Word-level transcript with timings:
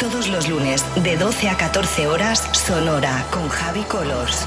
Todos 0.00 0.28
los 0.28 0.48
lunes 0.48 0.82
de 1.04 1.18
12 1.18 1.50
a 1.50 1.58
14 1.58 2.06
horas, 2.06 2.48
Sonora 2.52 3.22
con 3.30 3.50
Javi 3.50 3.82
Colors. 3.82 4.46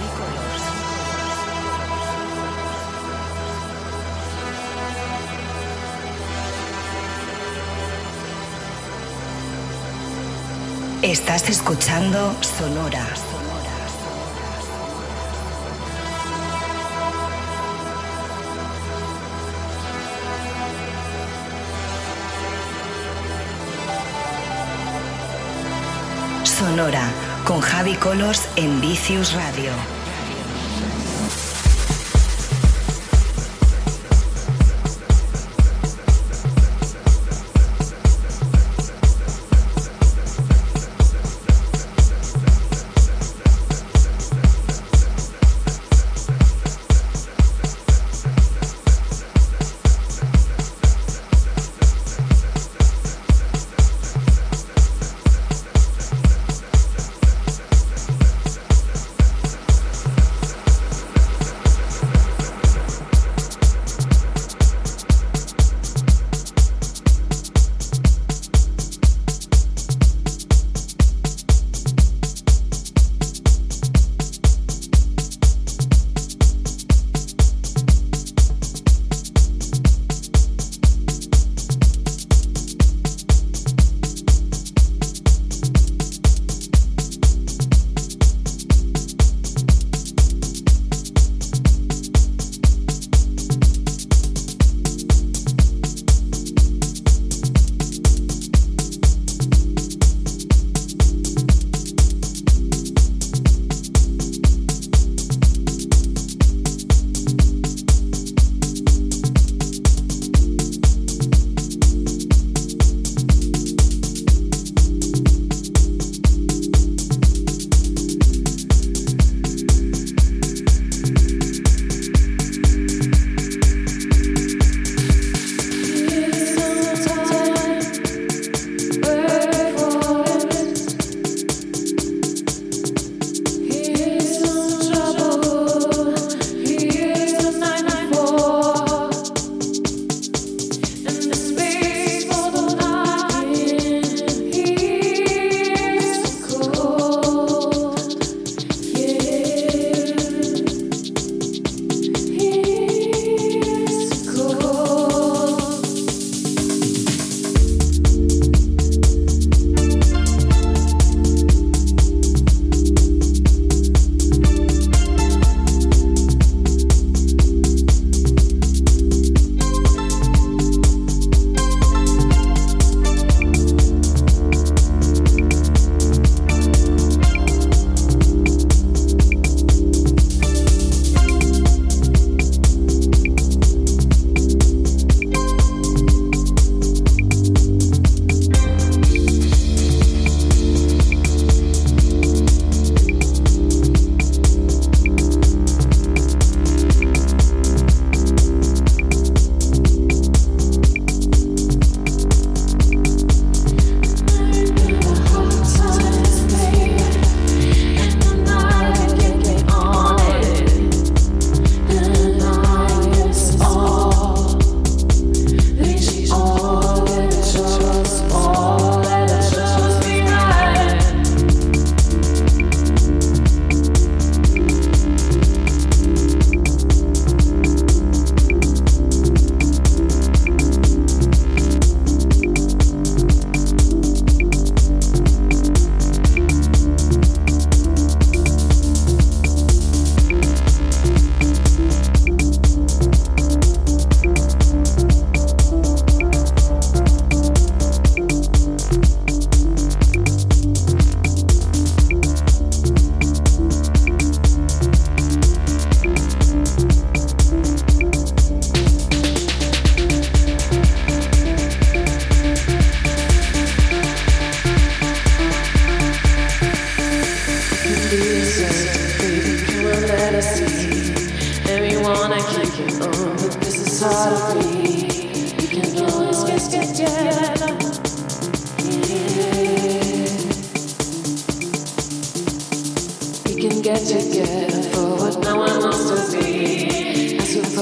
Estás 11.03 11.47
escuchando 11.49 12.35
Sonora. 12.41 13.05
Sonora 26.73 27.07
con 27.43 27.61
Javi 27.61 27.93
Colors 27.93 28.49
en 28.55 28.81
Vicious 28.81 29.35
Radio. 29.35 30.02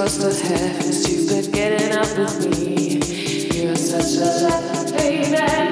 supposed 0.08 0.46
to 0.46 0.58
have 0.58 0.80
is 0.80 1.10
you 1.10 1.28
been 1.28 1.52
getting 1.52 1.96
up 1.96 2.18
with 2.18 2.48
me. 2.48 2.94
You're 3.62 3.76
such 3.76 4.18
a 4.18 4.48
lover, 4.48 4.98
baby. 4.98 5.71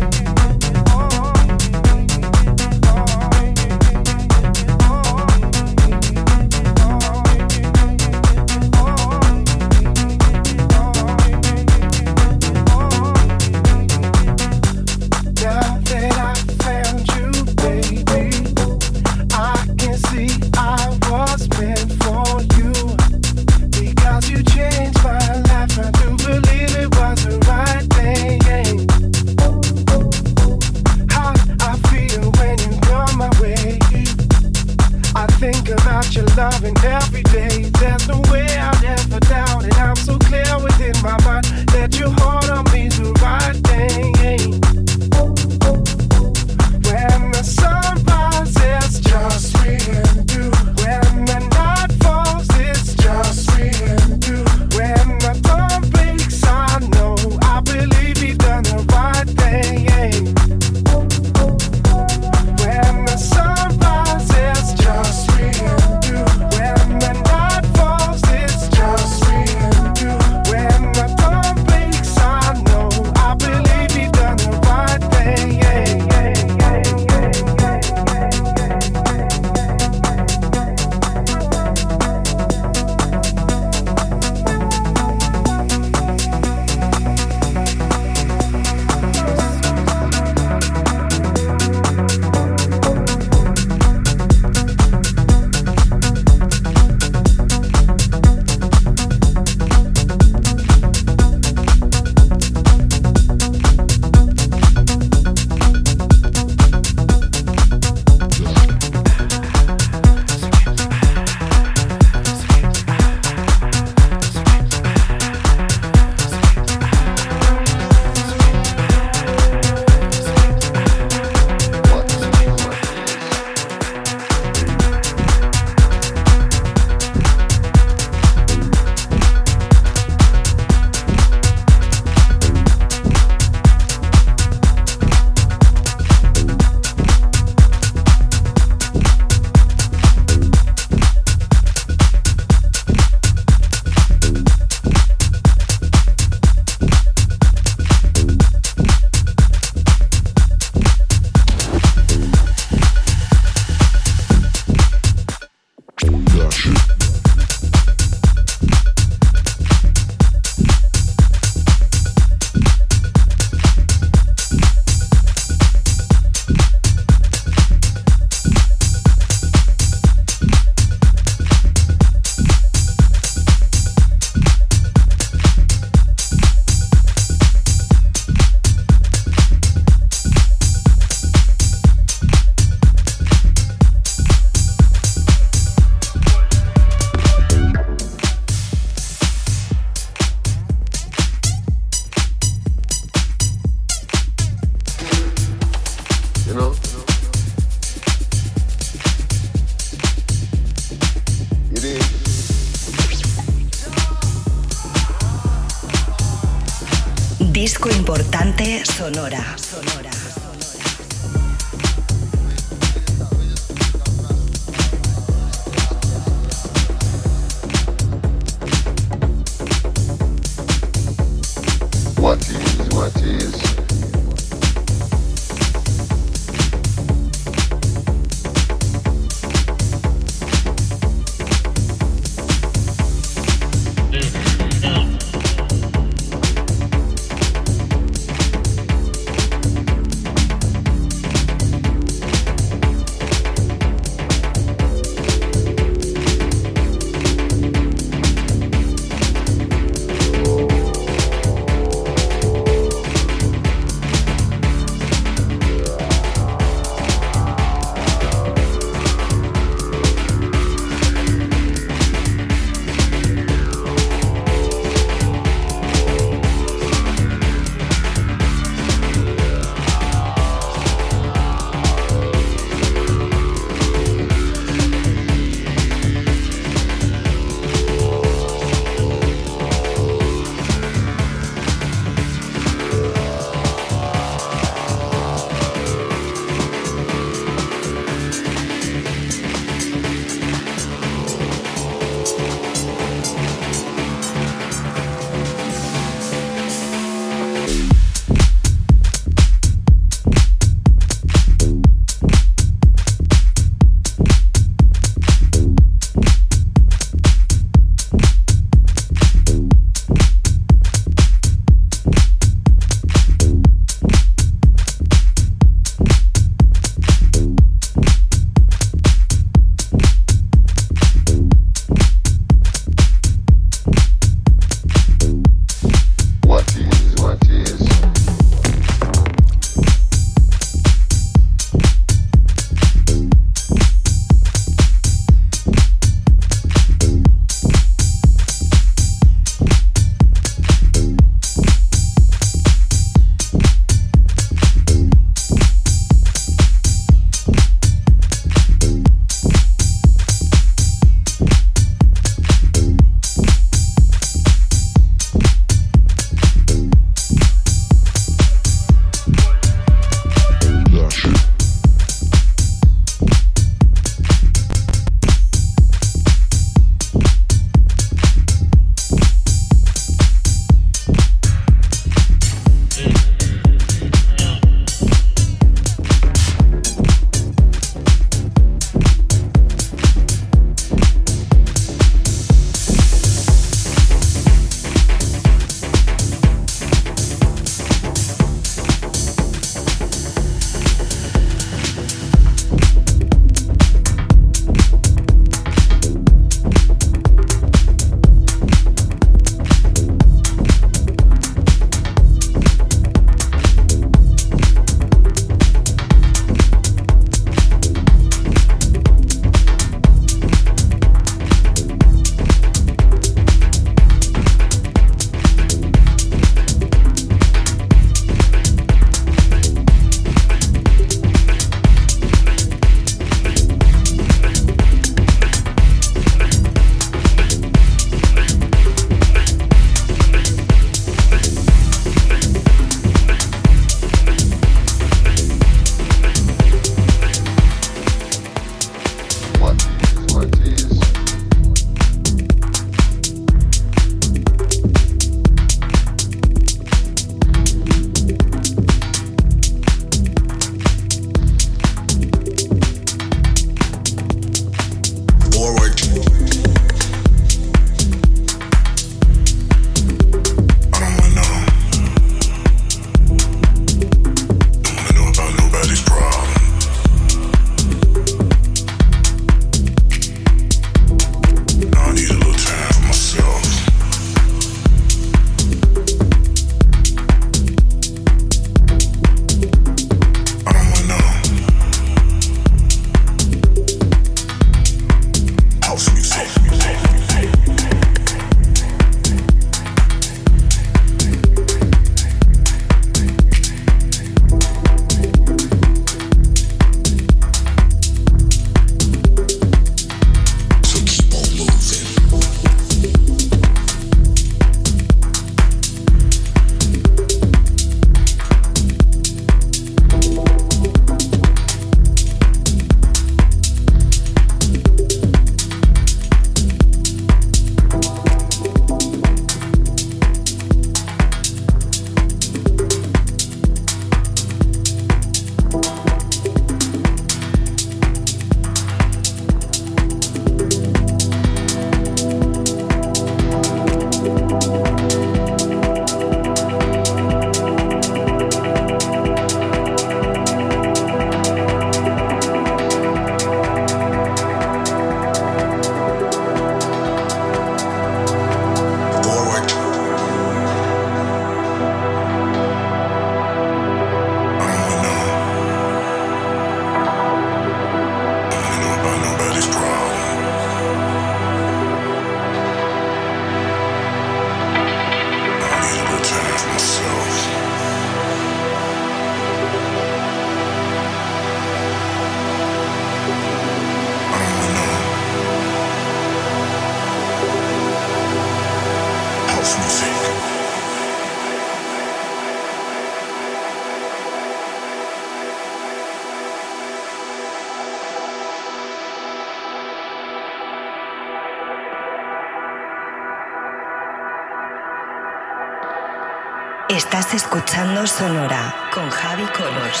Estás 596.96 597.34
escuchando 597.34 598.06
Sonora 598.06 598.72
con 598.94 599.10
Javi 599.10 599.42
Colos. 599.46 600.00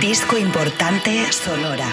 Disco 0.00 0.38
importante 0.38 1.30
Sonora. 1.30 1.90